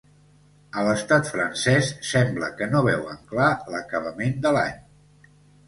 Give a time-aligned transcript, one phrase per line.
[0.79, 5.33] A l’estat francès sembla que no veuen clar l’acabament de l’any.